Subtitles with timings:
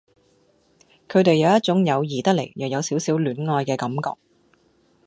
[1.07, 4.17] 佢哋有一種友誼得嚟又有少少戀愛嘅感覺